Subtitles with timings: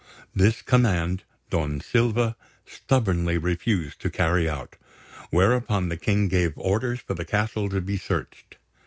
[0.33, 1.21] This command
[1.51, 4.75] Don Silva stubbornly refused to carry out;
[5.29, 8.57] whereupon the King gave orders for the castle to be searched.